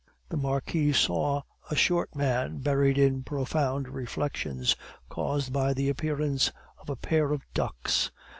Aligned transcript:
The 0.29 0.35
Marquis 0.37 0.93
saw 0.93 1.43
a 1.69 1.75
short 1.75 2.15
man 2.15 2.57
buried 2.57 2.97
in 2.97 3.21
profound 3.21 3.87
reflections, 3.87 4.75
caused 5.09 5.53
by 5.53 5.75
the 5.75 5.89
appearance 5.89 6.51
of 6.79 6.89
a 6.89 6.95
pair 6.95 7.31
of 7.31 7.43
ducks. 7.53 8.09